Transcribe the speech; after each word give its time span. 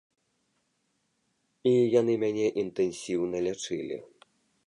І 1.71 1.73
яны 1.99 2.13
мяне 2.25 2.47
інтэнсіўна 2.63 3.37
лячылі. 3.49 3.97